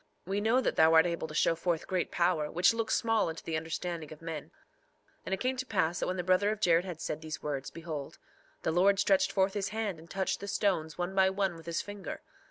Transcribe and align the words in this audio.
We 0.25 0.41
know 0.41 0.61
that 0.61 0.77
thou 0.77 0.95
art 0.95 1.05
able 1.05 1.27
to 1.27 1.35
show 1.35 1.53
forth 1.53 1.85
great 1.85 2.09
power, 2.09 2.49
which 2.49 2.73
looks 2.73 2.95
small 2.95 3.29
unto 3.29 3.43
the 3.43 3.55
understanding 3.55 4.11
of 4.11 4.19
men. 4.19 4.45
3:6 4.45 4.51
And 5.27 5.33
it 5.35 5.39
came 5.39 5.57
to 5.57 5.65
pass 5.67 5.99
that 5.99 6.07
when 6.07 6.17
the 6.17 6.23
brother 6.23 6.49
of 6.49 6.59
Jared 6.59 6.85
had 6.85 6.99
said 6.99 7.21
these 7.21 7.43
words, 7.43 7.69
behold, 7.69 8.17
the 8.63 8.71
Lord 8.71 8.97
stretched 8.97 9.31
forth 9.31 9.53
his 9.53 9.69
hand 9.69 9.99
and 9.99 10.09
touched 10.09 10.39
the 10.39 10.47
stones 10.47 10.97
one 10.97 11.13
by 11.13 11.29
one 11.29 11.55
with 11.55 11.67
his 11.67 11.83
finger. 11.83 12.21